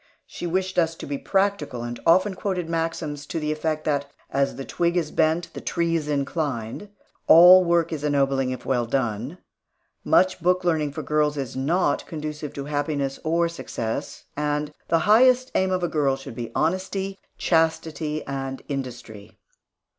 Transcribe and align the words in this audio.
She 0.25 0.47
wished 0.47 0.79
us 0.79 0.95
to 0.95 1.05
be 1.05 1.19
practical, 1.19 1.83
and 1.83 1.99
often 2.07 2.33
quoted 2.33 2.67
maxims 2.67 3.27
to 3.27 3.39
the 3.39 3.51
effect 3.51 3.85
that, 3.85 4.09
"As 4.31 4.55
the 4.55 4.65
twig 4.65 4.97
is 4.97 5.11
bent, 5.11 5.53
the 5.53 5.61
tree's 5.61 6.07
inclined"; 6.07 6.89
"All 7.27 7.63
work 7.63 7.93
is 7.93 8.03
ennobling 8.03 8.49
if 8.49 8.65
well 8.65 8.87
done"; 8.87 9.37
"Much 10.03 10.41
book 10.41 10.63
learning 10.63 10.91
for 10.93 11.03
girls 11.03 11.37
is 11.37 11.55
not 11.55 12.07
conducive 12.07 12.51
to 12.55 12.65
happiness 12.65 13.19
or 13.23 13.47
success"; 13.47 14.25
and 14.35 14.73
"The 14.87 14.97
highest 15.05 15.51
aim 15.53 15.69
of 15.69 15.83
a 15.83 15.87
girl 15.87 16.15
should 16.15 16.33
be 16.33 16.51
honesty, 16.55 17.19
chastity, 17.37 18.25
and 18.25 18.63
industry." 18.67 19.37